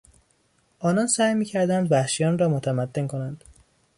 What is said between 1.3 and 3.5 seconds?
میکردند وحشیان را متمدن کنند.